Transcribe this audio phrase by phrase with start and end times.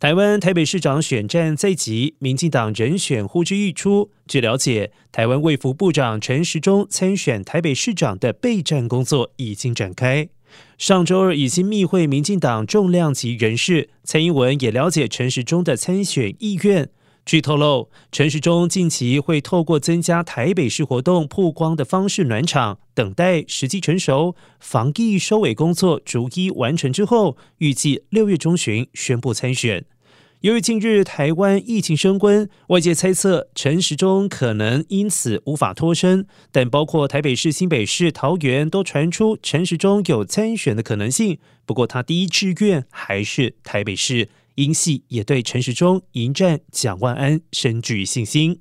[0.00, 4.12] 台湾台北市长选战在即，民进党人选呼之欲出。
[4.28, 10.28] 据了解，台湾卫福部长陈时中参选台北市长的备战工作已经展开。
[10.78, 16.88] 上周二已经密会民进党重量级人士，蔡英文也了解陈时中的参选意愿。
[17.28, 29.84] 据透露，陈时中近期会透过增加台北市活动曝光的方式暖场，等待时机成熟，防疫收尾工作逐一完成之后，预计六月中旬宣布参选。
[30.40, 41.38] 由于近日台湾疫情升温，外界猜测陈时中可能因此无法脱身，但包括台北市、新北市、桃园都传出陈时中有参选的可能性。
[41.66, 44.30] 不过他第一志愿还是台北市。
[44.58, 48.60] 英系也对陈时中迎战蒋万安深具信心。